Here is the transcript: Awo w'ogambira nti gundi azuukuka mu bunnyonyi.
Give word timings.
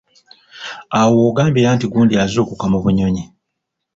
Awo 0.99 1.11
w'ogambira 1.23 1.69
nti 1.75 1.85
gundi 1.91 2.13
azuukuka 2.23 2.65
mu 2.71 2.79
bunnyonyi. 2.83 3.23